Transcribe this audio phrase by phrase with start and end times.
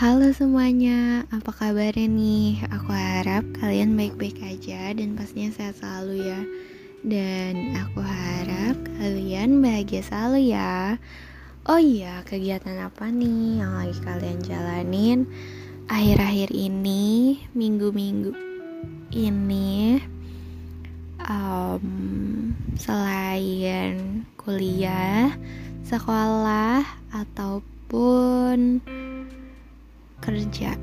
[0.00, 2.64] Halo semuanya, apa kabarnya nih?
[2.72, 6.40] Aku harap kalian baik-baik aja dan pastinya sehat selalu ya.
[7.04, 10.96] Dan aku harap kalian bahagia selalu ya.
[11.68, 15.28] Oh iya, kegiatan apa nih yang lagi kalian jalanin
[15.92, 18.32] Akhir-akhir ini, minggu-minggu
[19.12, 20.00] ini?
[21.28, 25.36] Um, Selain kuliah,
[25.84, 28.80] sekolah, ataupun
[30.20, 30.76] kerja.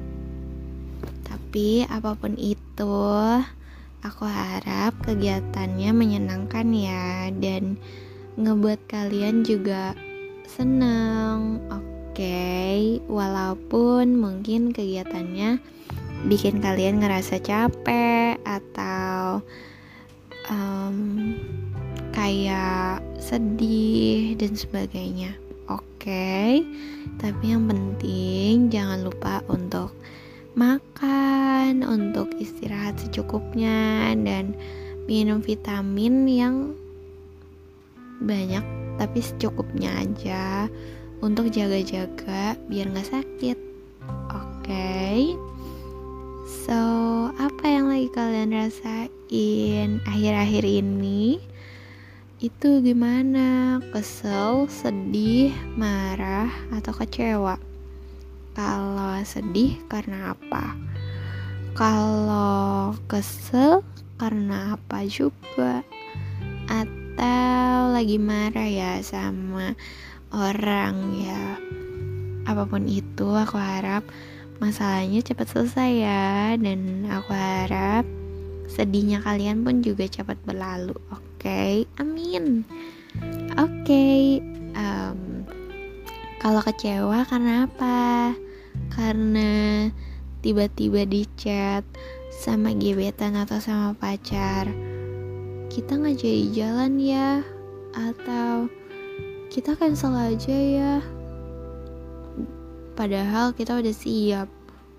[1.26, 3.00] Tapi apa pun itu,
[4.04, 7.78] aku harap kegiatannya menyenangkan ya dan
[8.38, 9.98] ngebuat kalian juga
[10.46, 11.62] seneng.
[11.70, 15.62] Oke, walaupun mungkin kegiatannya
[16.26, 19.46] bikin kalian ngerasa capek atau
[20.50, 21.38] um,
[22.14, 25.47] kayak sedih dan sebagainya.
[25.68, 26.52] Oke, okay?
[27.20, 29.92] tapi yang penting jangan lupa untuk
[30.56, 34.56] makan, untuk istirahat secukupnya, dan
[35.12, 36.56] minum vitamin yang
[38.24, 38.64] banyak
[38.96, 40.72] tapi secukupnya aja
[41.20, 43.58] untuk jaga-jaga biar nggak sakit.
[44.32, 45.36] Oke, okay?
[46.64, 46.80] so
[47.36, 51.44] apa yang lagi kalian rasain akhir-akhir ini?
[52.38, 53.82] Itu gimana?
[53.90, 57.58] Kesel, sedih, marah, atau kecewa?
[58.54, 60.78] Kalau sedih karena apa?
[61.74, 63.82] Kalau kesel
[64.22, 65.82] karena apa juga?
[66.70, 69.74] Atau lagi marah ya sama
[70.30, 71.58] orang ya?
[72.46, 74.06] Apa pun itu, aku harap
[74.62, 78.06] masalahnya cepat selesai ya, dan aku harap
[78.70, 80.94] sedihnya kalian pun juga cepat berlalu.
[81.10, 81.88] Oke okay?
[82.04, 82.68] amin.
[83.56, 84.20] Oke okay,
[84.76, 85.48] um,
[86.44, 88.36] kalau kecewa karena apa?
[88.92, 89.88] Karena
[90.44, 91.88] tiba-tiba di chat
[92.36, 94.68] sama gebetan atau sama pacar.
[95.72, 97.40] Kita nggak jadi jalan ya
[97.96, 98.68] atau
[99.48, 100.96] kita cancel aja ya.
[103.00, 104.52] Padahal kita udah siap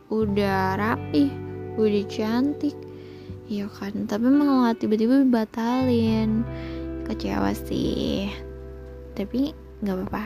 [0.09, 1.29] udah rapi
[1.77, 2.88] udah cantik
[3.49, 6.45] Iya kan, tapi malah tiba-tiba batalin
[7.09, 8.29] Kecewa sih.
[9.17, 10.25] Tapi gak apa-apa.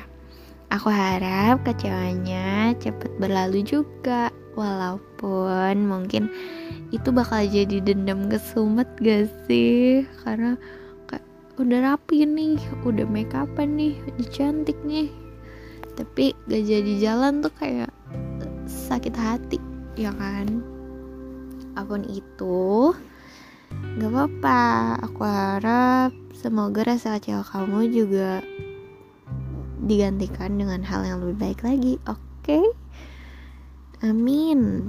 [0.75, 4.34] Aku harap kecewanya cepet berlalu juga.
[4.59, 6.27] Walaupun mungkin
[6.91, 10.03] itu bakal jadi dendam kesumet gak sih?
[10.27, 10.59] Karena
[11.06, 11.22] kayak
[11.62, 15.15] udah rapi nih, udah make upan nih, udah cantik nih.
[15.94, 17.94] Tapi gak jadi jalan tuh kayak
[18.66, 19.62] sakit hati
[19.94, 20.66] ya kan?
[21.78, 22.91] Apa pun itu
[24.00, 24.62] Gak apa-apa,
[25.05, 28.41] aku harap semoga rasa kecewa kamu juga
[29.83, 32.19] digantikan dengan hal yang lebih baik lagi, oke?
[32.43, 32.65] Okay?
[34.03, 34.82] Amin.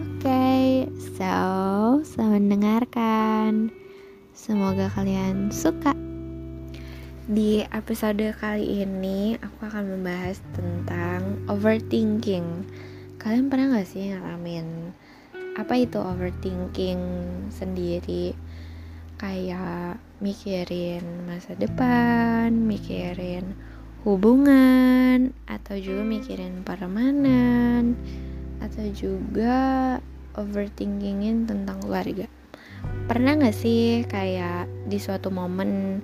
[0.00, 0.64] Oke, okay,
[0.98, 3.70] so selamat mendengarkan.
[4.34, 5.94] Semoga kalian suka.
[7.30, 12.66] Di episode kali ini aku akan membahas tentang overthinking.
[13.22, 14.89] Kalian pernah gak sih ngalamin
[15.60, 17.00] apa itu overthinking
[17.52, 18.32] sendiri
[19.20, 23.52] kayak mikirin masa depan, mikirin
[24.08, 27.92] hubungan, atau juga mikirin permanen,
[28.64, 30.00] atau juga
[30.40, 32.24] overthinkingin tentang keluarga.
[33.04, 36.00] Pernah gak sih kayak di suatu momen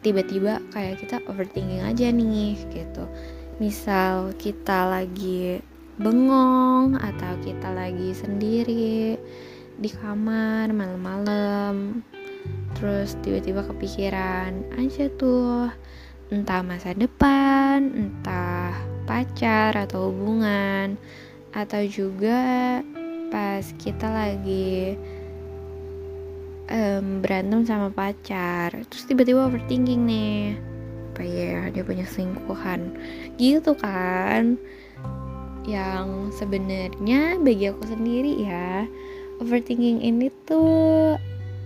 [0.00, 3.04] tiba-tiba kayak kita overthinking aja nih gitu.
[3.60, 5.60] Misal kita lagi
[6.00, 9.20] bengong atau kita lagi sendiri
[9.76, 12.00] di kamar malam-malam.
[12.78, 15.68] Terus tiba-tiba kepikiran aja tuh
[16.32, 18.72] entah masa depan entah
[19.04, 20.96] pacar atau hubungan
[21.52, 22.80] atau juga
[23.28, 24.96] pas kita lagi
[26.72, 28.72] um, berantem sama pacar.
[28.88, 30.56] Terus tiba-tiba overthinking nih.
[31.12, 32.96] Apa ya dia punya selingkuhan.
[33.36, 34.56] Gitu kan
[35.68, 38.86] yang sebenarnya bagi aku sendiri ya
[39.38, 41.14] overthinking ini tuh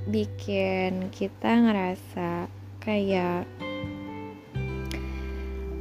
[0.06, 2.46] bikin kita ngerasa
[2.84, 3.48] kayak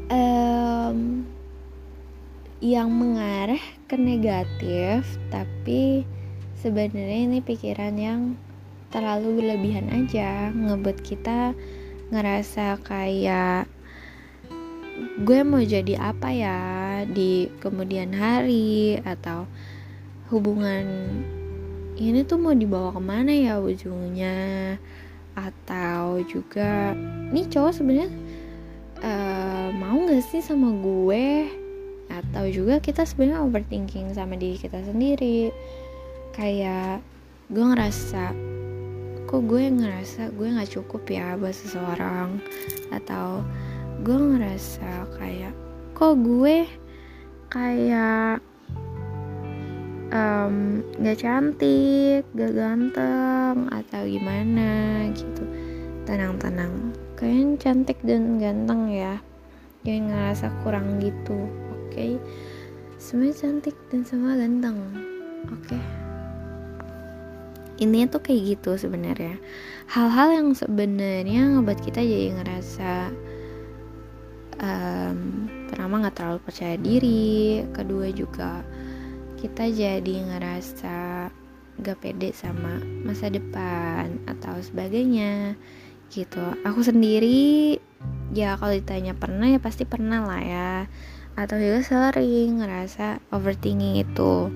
[0.10, 1.28] um,
[2.64, 6.08] yang mengarah ke negatif tapi
[6.58, 8.22] sebenarnya ini pikiran yang
[8.90, 11.54] terlalu berlebihan aja ngebuat kita
[12.10, 13.68] ngerasa kayak
[14.96, 16.60] gue mau jadi apa ya
[17.04, 19.44] di kemudian hari atau
[20.32, 20.88] hubungan
[21.96, 24.76] ini tuh mau dibawa ke mana ya ujungnya?
[25.36, 26.96] Atau juga
[27.32, 28.12] nih cowok sebenarnya
[29.04, 31.52] uh, mau gak sih sama gue?
[32.12, 35.52] Atau juga kita sebenarnya overthinking sama diri kita sendiri.
[36.36, 37.00] Kayak
[37.52, 38.36] gue ngerasa
[39.26, 42.40] kok gue ngerasa gue nggak cukup ya buat seseorang?
[42.92, 43.44] Atau
[44.04, 45.56] gue ngerasa kayak
[45.96, 46.68] kok gue
[47.48, 48.44] kayak
[50.12, 50.84] um,
[51.16, 55.44] cantik, gak ganteng atau gimana gitu.
[56.06, 59.18] Tenang-tenang, kalian cantik dan ganteng ya.
[59.88, 61.94] Jangan ngerasa kurang gitu, oke?
[61.94, 62.12] Okay?
[63.00, 64.78] Semua cantik dan semua ganteng,
[65.50, 65.62] oke?
[65.66, 65.84] Okay?
[67.76, 69.36] Ini tuh kayak gitu sebenarnya.
[69.92, 73.12] Hal-hal yang sebenarnya ngebuat kita jadi ngerasa
[74.62, 75.18] um,
[75.68, 78.62] pertama nggak terlalu percaya diri, kedua juga
[79.40, 81.30] kita jadi ngerasa
[81.76, 85.60] gak pede sama masa depan atau sebagainya
[86.08, 86.42] gitu.
[86.64, 87.78] Aku sendiri
[88.32, 90.72] ya kalau ditanya pernah ya pasti pernah lah ya.
[91.36, 94.50] Atau juga sering ngerasa overthinking itu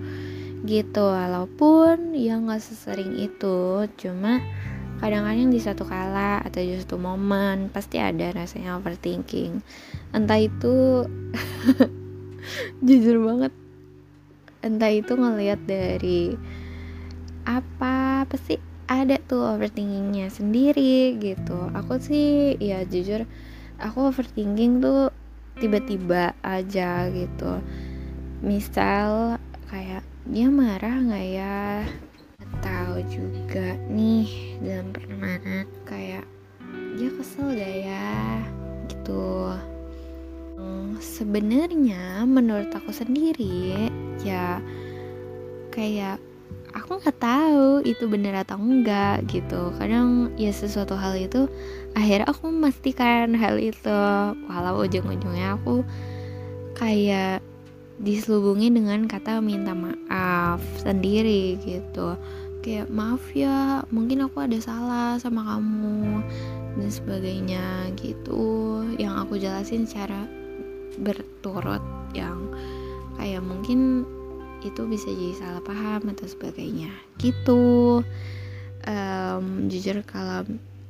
[0.63, 1.05] gitu.
[1.05, 4.39] Walaupun ya nggak sesering itu cuma
[4.99, 9.63] kadang-kadang di satu kala atau di satu momen pasti ada rasanya overthinking.
[10.11, 11.07] Entah itu
[12.85, 13.53] jujur banget.
[14.59, 16.35] Entah itu ngelihat dari
[17.47, 18.59] apa sih
[18.91, 21.71] ada tuh overthinkingnya sendiri gitu.
[21.71, 23.23] Aku sih ya jujur
[23.79, 25.15] aku overthinking tuh
[25.57, 27.63] tiba-tiba aja gitu.
[28.43, 29.39] Misal
[29.71, 31.87] kayak dia marah nggak ya
[32.99, 34.27] atau juga nih
[34.59, 36.27] dalam pertemanan kayak
[36.99, 38.11] dia kesel gak ya
[38.91, 39.55] gitu.
[40.99, 43.87] Sebenarnya menurut aku sendiri
[44.19, 44.59] ya
[45.71, 46.19] kayak
[46.75, 49.71] aku nggak tahu itu benar atau enggak gitu.
[49.79, 51.47] Kadang ya sesuatu hal itu
[51.95, 53.99] akhirnya aku memastikan hal itu.
[54.51, 55.87] Walau ujung-ujungnya aku
[56.75, 57.39] kayak
[58.03, 62.19] diselubungi dengan kata minta maaf sendiri gitu
[62.59, 66.23] kayak maaf ya mungkin aku ada salah sama kamu
[66.79, 67.65] dan sebagainya
[67.99, 68.83] gitu.
[68.99, 70.27] Yang aku jelasin secara
[70.99, 72.51] berturut yang
[73.15, 74.03] kayak mungkin
[74.59, 76.91] itu bisa jadi salah paham atau sebagainya.
[77.19, 78.03] Gitu.
[78.87, 80.47] Um, jujur kalau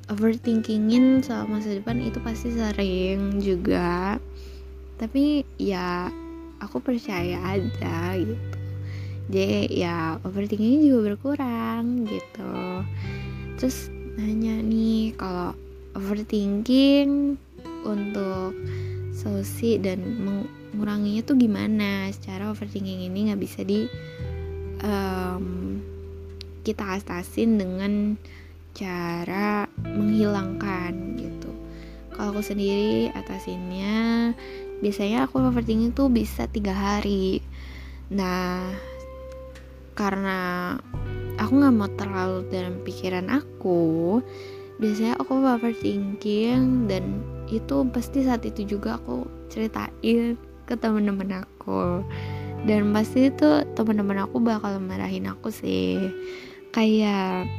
[0.10, 4.18] overthinkingin soal masa depan itu pasti sering juga.
[4.98, 6.10] Tapi ya
[6.60, 8.59] aku percaya aja gitu
[9.30, 12.54] jadi ya overthinking juga berkurang gitu.
[13.62, 15.54] Terus nanya nih kalau
[15.94, 17.38] overthinking
[17.86, 18.58] untuk
[19.14, 20.02] solusi dan
[20.74, 22.10] menguranginya tuh gimana?
[22.10, 23.86] Secara overthinking ini nggak bisa di
[24.82, 25.78] um,
[26.66, 28.18] kita atasin dengan
[28.74, 31.52] cara menghilangkan gitu.
[32.18, 34.34] Kalau aku sendiri atasinnya
[34.82, 37.46] biasanya aku overthinking tuh bisa tiga hari.
[38.10, 38.89] Nah
[40.00, 40.40] karena
[41.36, 44.24] aku nggak mau terlalu dalam pikiran aku
[44.80, 47.20] biasanya aku overthinking dan
[47.52, 52.06] itu pasti saat itu juga aku ceritain ke teman-teman aku.
[52.64, 56.14] Dan pasti itu teman-teman aku bakal marahin aku sih.
[56.72, 57.50] Kayak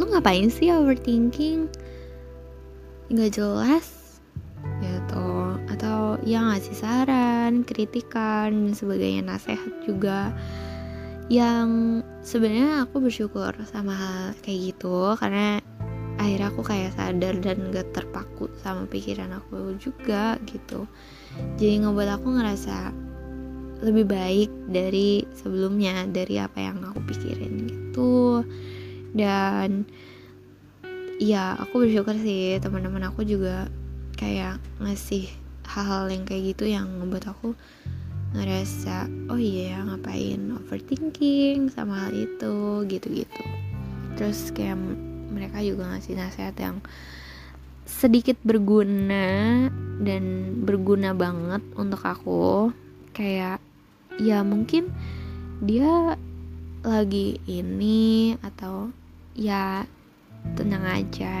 [0.00, 1.68] lu ngapain sih overthinking?
[3.12, 4.16] Nggak jelas?
[4.80, 5.28] Gitu.
[5.68, 10.32] Atau ya ngasih saran kritikan dan sebagainya nasihat juga
[11.26, 15.58] yang sebenarnya aku bersyukur sama hal kayak gitu karena
[16.16, 20.86] akhirnya aku kayak sadar dan gak terpaku sama pikiran aku juga gitu.
[21.60, 22.94] Jadi ngebuat aku ngerasa
[23.84, 28.40] lebih baik dari sebelumnya dari apa yang aku pikirin gitu.
[29.12, 29.84] Dan
[31.20, 33.68] ya aku bersyukur sih teman-teman aku juga
[34.16, 35.28] kayak ngasih
[35.68, 37.52] hal-hal yang kayak gitu yang ngebuat aku
[38.34, 43.44] ngerasa oh iya ya ngapain overthinking sama hal itu gitu-gitu.
[44.18, 44.80] Terus kayak
[45.30, 46.76] mereka juga ngasih nasihat yang
[47.86, 49.68] sedikit berguna
[50.02, 50.24] dan
[50.66, 52.74] berguna banget untuk aku.
[53.14, 53.62] Kayak
[54.18, 54.90] ya mungkin
[55.62, 56.18] dia
[56.86, 58.90] lagi ini atau
[59.34, 59.84] ya
[60.54, 61.34] tenang aja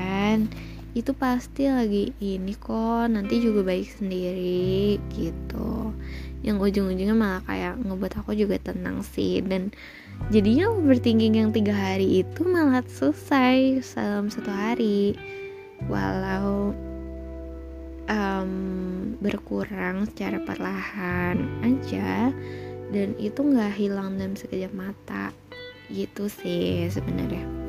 [0.96, 5.92] itu pasti lagi ini kok nanti juga baik sendiri gitu.
[6.40, 9.44] Yang ujung-ujungnya malah kayak ngebuat aku juga tenang sih.
[9.44, 9.76] Dan
[10.32, 15.12] jadinya overthinking yang tiga hari itu malah selesai dalam satu hari.
[15.92, 16.72] Walau
[18.08, 18.52] um,
[19.20, 22.32] berkurang secara perlahan aja
[22.88, 25.28] dan itu nggak hilang dalam sekejap mata.
[25.92, 27.65] Gitu sih sebenarnya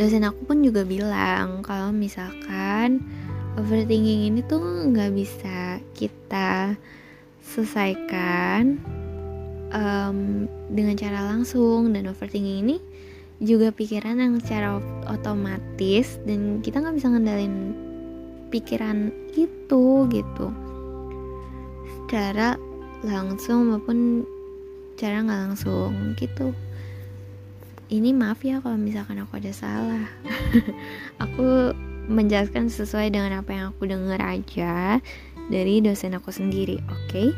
[0.00, 3.04] dosen aku pun juga bilang kalau misalkan
[3.60, 6.72] overthinking ini tuh nggak bisa kita
[7.44, 8.80] selesaikan
[9.76, 11.92] um, dengan cara langsung.
[11.92, 12.76] Dan overthinking ini
[13.44, 17.76] juga pikiran yang secara otomatis dan kita nggak bisa ngendalin
[18.48, 20.48] pikiran itu gitu.
[22.08, 22.56] Secara
[23.04, 24.24] langsung maupun
[24.96, 26.56] cara nggak langsung gitu
[27.90, 30.06] ini maaf ya kalau misalkan aku ada salah
[31.24, 31.74] aku
[32.06, 35.02] menjelaskan sesuai dengan apa yang aku dengar aja
[35.50, 37.28] dari dosen aku sendiri oke okay?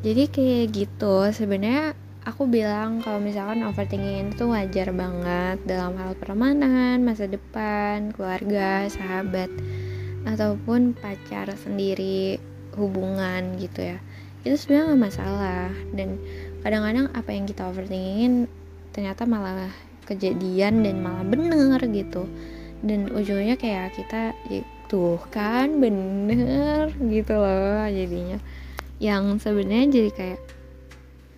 [0.00, 1.92] jadi kayak gitu sebenarnya
[2.22, 9.50] aku bilang kalau misalkan overthinking itu wajar banget dalam hal pertemanan, masa depan, keluarga, sahabat,
[10.26, 12.38] ataupun pacar sendiri,
[12.78, 13.98] hubungan gitu ya.
[14.46, 16.18] Itu sebenarnya nggak masalah dan
[16.62, 18.46] kadang-kadang apa yang kita overthinkingin
[18.92, 19.72] ternyata malah
[20.04, 22.28] kejadian dan malah bener gitu.
[22.82, 28.38] Dan ujungnya kayak kita ya, tuh kan bener gitu loh jadinya.
[29.02, 30.40] Yang sebenarnya jadi kayak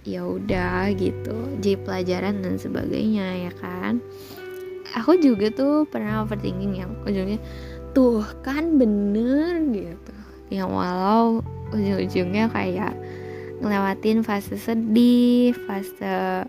[0.05, 4.05] ya udah gitu jadi pelajaran dan sebagainya ya kan?
[5.01, 7.41] Aku juga tuh pernah overthinking yang ujungnya
[7.97, 10.15] tuh kan bener gitu.
[10.53, 11.41] Yang walau
[11.73, 12.95] ujung-ujungnya kayak
[13.65, 16.45] ngelewatin fase sedih fase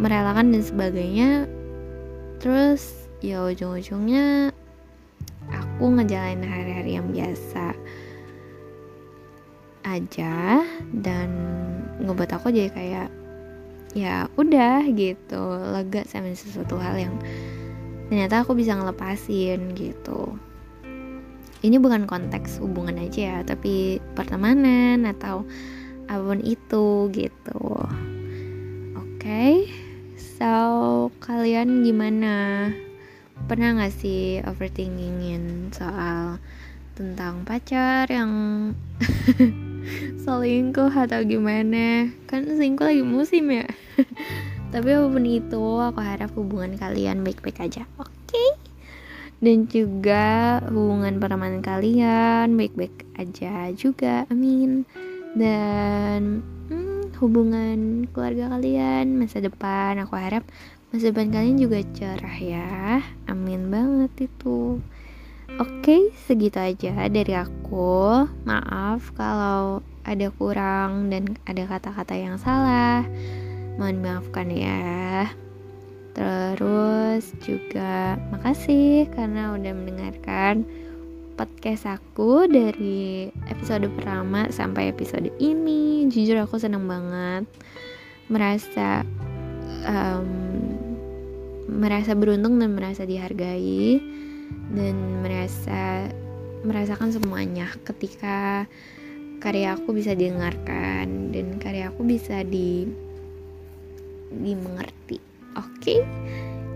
[0.00, 1.30] merelakan dan sebagainya.
[2.40, 4.48] Terus ya ujung-ujungnya
[5.52, 7.76] aku ngejalanin hari-hari yang biasa
[9.84, 11.28] aja dan
[12.00, 13.08] ngebuat aku jadi kayak
[13.96, 15.42] ya udah gitu
[15.74, 17.14] lega sama sesuatu hal yang
[18.08, 20.36] ternyata aku bisa ngelepasin gitu.
[21.60, 25.44] Ini bukan konteks hubungan aja ya tapi pertemanan atau
[26.08, 27.64] apa pun itu gitu.
[28.96, 29.20] Oke.
[29.20, 29.59] okay?
[31.30, 32.34] Kalian gimana?
[33.46, 36.42] Pernah gak sih overthinkingin soal
[36.98, 38.30] tentang pacar yang
[40.26, 42.10] selingkuh atau gimana?
[42.26, 43.70] Kan selingkuh lagi musim ya.
[44.74, 48.10] Tapi apa pun itu aku harap hubungan kalian baik-baik aja oke?
[48.26, 48.50] Okay?
[49.40, 54.84] dan juga hubungan pertemanan kalian baik-baik aja juga amin.
[55.32, 60.44] Dan hmm, hubungan keluarga kalian masa depan aku harap
[60.90, 62.98] masa depan kalian juga cerah ya
[63.30, 64.82] amin banget itu
[65.58, 68.22] Oke, segitu aja dari aku.
[68.46, 73.02] Maaf kalau ada kurang dan ada kata-kata yang salah.
[73.74, 75.26] Mohon maafkan ya.
[76.14, 80.64] Terus juga makasih karena udah mendengarkan
[81.34, 86.06] podcast aku dari episode pertama sampai episode ini.
[86.08, 87.44] Jujur aku senang banget
[88.30, 89.02] merasa
[89.84, 90.49] um,
[91.70, 94.02] merasa beruntung dan merasa dihargai
[94.74, 96.10] dan merasa
[96.66, 98.66] merasakan semuanya ketika
[99.40, 102.90] karya aku bisa didengarkan dan karya aku bisa di
[104.30, 105.18] dimengerti.
[105.58, 106.00] Oke, okay?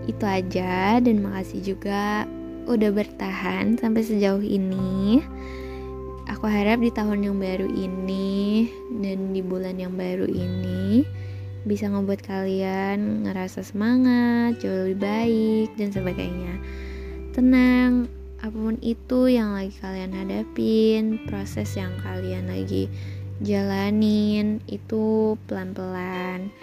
[0.09, 2.27] itu aja dan makasih juga
[2.67, 5.21] udah bertahan sampai sejauh ini.
[6.25, 8.67] Aku harap di tahun yang baru ini
[8.99, 11.05] dan di bulan yang baru ini
[11.65, 16.53] bisa ngebuat kalian ngerasa semangat, jauh lebih baik dan sebagainya.
[17.33, 18.05] Tenang
[18.45, 22.85] apa pun itu yang lagi kalian hadapin proses yang kalian lagi
[23.41, 26.53] jalanin itu pelan-pelan.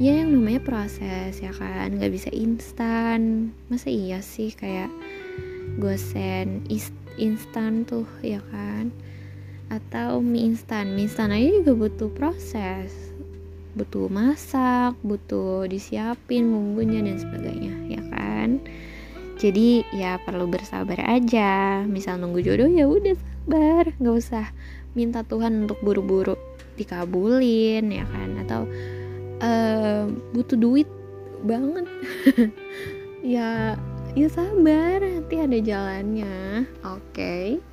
[0.00, 1.98] Ya yang namanya proses ya kan?
[1.98, 3.50] Nggak bisa instan.
[3.68, 4.88] Masa iya sih kayak
[5.76, 6.64] gosen
[7.18, 8.94] instan tuh ya kan?
[9.68, 10.96] Atau mie instan.
[10.96, 13.11] Mie instan aja juga butuh proses
[13.72, 18.60] butuh masak butuh disiapin bumbunya dan sebagainya ya kan?
[19.40, 21.82] Jadi ya perlu bersabar aja.
[21.88, 23.84] Misal nunggu jodoh ya udah sabar.
[23.98, 24.46] Nggak usah
[24.92, 26.36] minta Tuhan untuk buru-buru
[26.78, 28.38] dikabulin ya kan?
[28.44, 28.68] Atau
[29.42, 30.88] uh, butuh duit
[31.42, 31.86] banget.
[33.22, 33.78] Ya
[34.18, 36.66] ya sabar nanti ada jalannya.
[36.82, 37.06] Oke.
[37.14, 37.71] okay.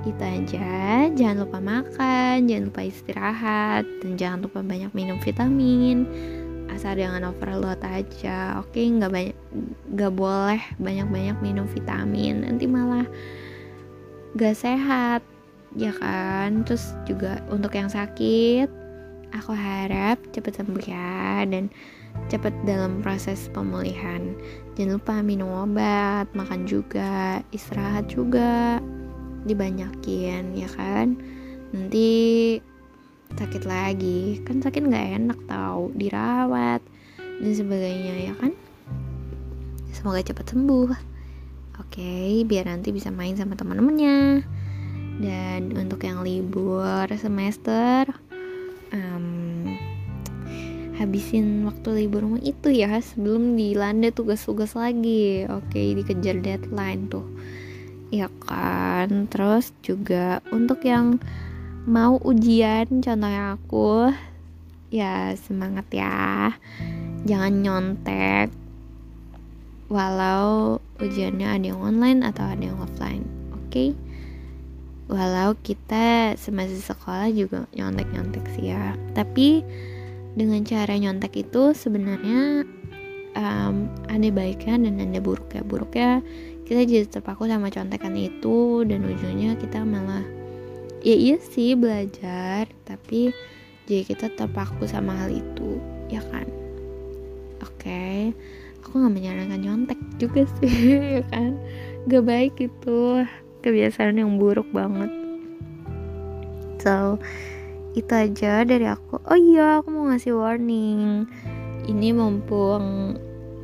[0.00, 1.08] Itu aja.
[1.12, 6.08] Jangan lupa makan, jangan lupa istirahat, dan jangan lupa banyak minum vitamin.
[6.70, 8.78] Asal jangan overload aja oke?
[8.78, 9.36] Nggak banyak
[9.90, 12.46] nggak boleh banyak-banyak minum vitamin.
[12.46, 13.04] Nanti malah
[14.38, 15.20] gak sehat
[15.74, 16.62] ya kan?
[16.64, 18.70] Terus juga untuk yang sakit
[19.34, 21.70] aku harap cepet sembuh ya dan
[22.30, 24.34] cepet dalam proses pemulihan.
[24.74, 28.78] Jangan lupa minum obat makan juga istirahat juga
[29.44, 31.16] dibanyakin ya kan?
[31.70, 32.08] Nanti
[33.36, 34.42] sakit lagi.
[34.42, 36.82] Kan sakit nggak enak tau dirawat
[37.18, 38.52] dan sebagainya ya kan?
[39.94, 40.90] Semoga cepat sembuh.
[41.80, 44.44] Oke biar nanti bisa main sama teman-temannya
[45.20, 48.08] dan untuk yang libur semester
[48.92, 49.68] um,
[50.96, 55.48] habisin waktu liburmu itu ya sebelum dilanda tugas-tugas lagi.
[55.48, 57.24] Oke dikejar deadline tuh
[58.14, 59.30] ya kan?
[59.30, 61.18] Terus juga untuk yang
[61.88, 64.10] mau ujian contohnya aku
[64.92, 66.54] ya semangat ya.
[67.24, 68.50] Jangan nyontek
[69.90, 73.70] walau ujiannya ada yang online atau ada yang offline oke?
[73.70, 73.90] Okay?
[75.10, 78.94] walau kita semasa sekolah juga nyontek-nyontek sih ya.
[79.12, 79.66] Tapi
[80.38, 82.62] dengan cara nyontek itu sebenarnya
[83.34, 85.62] um, ada baiknya dan ada buruknya.
[85.66, 86.22] Buruknya
[86.70, 90.22] kita jadi terpaku sama contekan itu dan ujungnya kita malah
[91.02, 93.34] ya iya sih belajar tapi
[93.90, 96.46] jadi kita terpaku sama hal itu ya kan?
[97.58, 98.18] Oke okay.
[98.78, 100.70] aku nggak menyarankan nyontek juga sih
[101.18, 101.58] ya kan?
[102.06, 103.26] Gak baik itu
[103.66, 105.10] kebiasaan yang buruk banget.
[106.78, 107.18] So
[107.98, 109.18] itu aja dari aku.
[109.26, 111.26] Oh iya aku mau ngasih warning.
[111.90, 113.18] Ini mumpung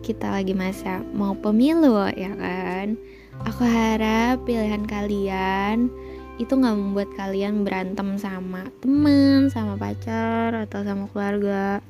[0.07, 2.95] kita lagi masa mau pemilu ya kan?
[3.43, 5.91] Aku harap pilihan kalian
[6.39, 11.83] itu nggak membuat kalian berantem sama temen sama pacar atau sama keluarga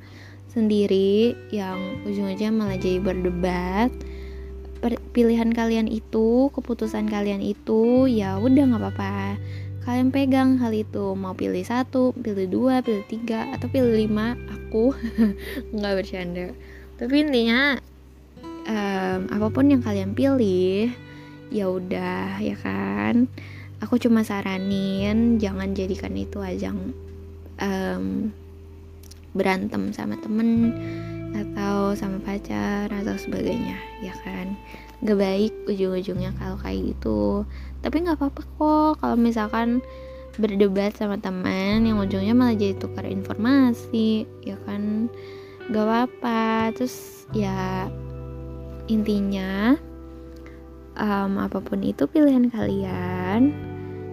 [0.48, 3.92] sendiri yang ujung-ujungnya malah jadi berdebat.
[5.12, 9.36] Pilihan kalian itu keputusan kalian itu ya udah nggak apa-apa.
[9.84, 14.96] Kalian pegang hal itu mau pilih satu pilih dua pilih tiga atau pilih lima aku
[15.76, 16.48] nggak bercanda.
[16.96, 17.76] Tapi intinya
[18.66, 20.90] um, apa pun yang kalian pilih
[21.48, 23.30] ya udah ya kan?
[23.84, 26.92] Aku cuma saranin jangan jadikan itu ajang
[27.60, 28.32] um,
[29.36, 30.72] berantem sama temen
[31.36, 34.56] atau sama pacar atau sebagainya ya kan?
[35.04, 37.44] Gak baik ujung-ujungnya kalau kayak gitu.
[37.84, 39.84] Tapi nggak apa-apa kok kalau misalkan
[40.36, 45.12] berdebat sama teman yang ujungnya malah jadi tukar informasi ya kan?
[45.68, 46.72] Gak apa-apa.
[46.72, 47.86] Terus ya
[48.86, 49.74] intinya
[50.96, 53.54] um, apa pun itu pilihan kalian.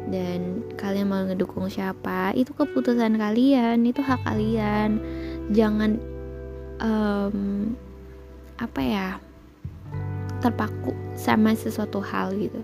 [0.04, 5.00] Dan kalian mau ngedukung siapa itu keputusan kalian itu hak kalian.
[5.56, 5.98] Jangan
[6.84, 7.72] um,
[8.60, 9.08] apa ya
[10.44, 12.60] terpaku sama sesuatu hal gitu.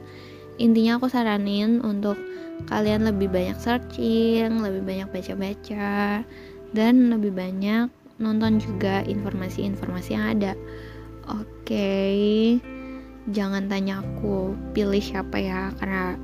[0.60, 2.20] Intinya aku saranin untuk
[2.68, 6.28] kalian lebih banyak searching lebih banyak baca-baca
[6.76, 7.88] dan lebih banyak
[8.20, 10.54] nonton juga informasi-informasi yang ada.
[11.32, 12.58] Oke okay.
[13.30, 16.18] jangan tanya aku pilih siapa ya karena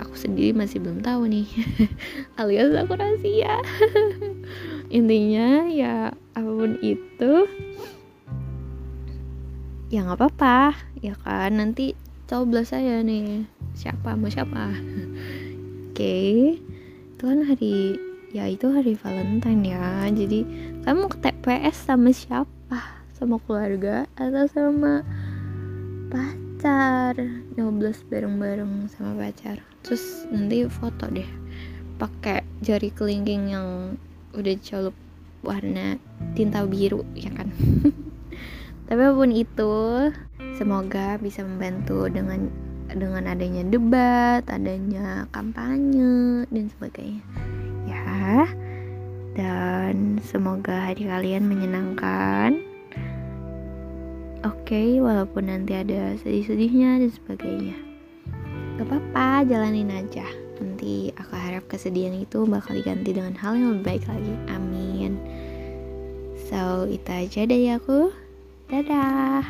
[0.00, 1.44] aku sendiri masih belum tahu nih.
[2.40, 3.60] Alias aku rahasia.
[4.96, 7.44] Intinya ya apa pun itu
[9.92, 11.60] ya nggak apa-apa ya kan?
[11.60, 11.92] Nanti
[12.24, 13.44] coblos saya nih
[13.76, 14.72] siapa mau siapa.
[14.72, 16.32] Oke okay.
[17.12, 18.00] itu kan hari
[18.32, 20.08] ya itu hari Valentine ya.
[20.08, 20.48] Jadi
[20.88, 25.04] kamu ke TPS sama siapa sama keluarga atau sama
[26.08, 27.12] pacar.
[27.52, 29.60] Nyoblos bareng-bareng sama pacar.
[29.84, 31.28] Terus nanti foto deh.
[32.00, 33.68] Pakai jari kelingking yang
[34.32, 34.96] udah celup
[35.44, 36.00] warna
[36.32, 37.52] tinta biru ya kan?
[38.88, 39.74] Tapi apa pun itu
[40.56, 42.48] semoga bisa membantu dengan
[42.90, 47.22] dengan adanya debat adanya kampanye dan sebagainya.
[47.84, 48.48] Ya.
[49.30, 52.69] Dan semoga hari kalian menyenangkan
[54.42, 57.76] oke okay, walaupun nanti ada sedih-sedihnya dan sebagainya.
[58.80, 60.24] Gak apa-apa jalanin aja.
[60.60, 64.34] Nanti aku harap kesedihan itu bakal diganti dengan hal yang lebih baik lagi.
[64.52, 65.16] Amin.
[66.48, 68.12] So itu aja dari aku.
[68.68, 69.44] Dadah.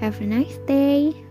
[0.00, 1.25] Have a nice day.